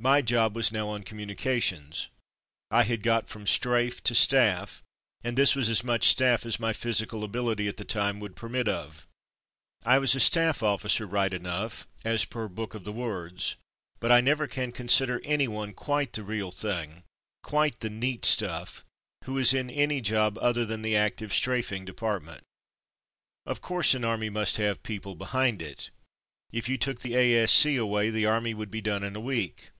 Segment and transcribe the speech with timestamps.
[0.00, 2.08] My job was now on communications.
[2.70, 4.80] I had got from strafe to staff,
[5.24, 8.68] and this was as much staff as my physical ability at that time would permit
[8.68, 9.08] of.
[9.84, 13.56] I was a staff officer right enough as per "book of the words,''
[13.98, 17.02] but I never can con sider any one quite the real thing,
[17.42, 18.84] quite the neat stuff,
[19.24, 22.44] who is in any job other than the active strafing department.
[23.44, 25.90] Of course, an army must have people behind it.
[26.52, 27.74] If you took the A.S.C.
[27.74, 29.72] away, the army would be done in a week.